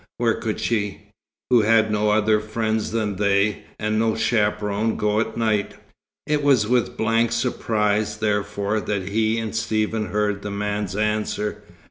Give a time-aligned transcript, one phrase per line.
[0.17, 1.09] Where could she,
[1.51, 5.75] who had no other friends than they, and no chaperon, go at night?
[6.25, 11.61] It was with blank surprise, therefore, that he and Stephen heard the man's answer.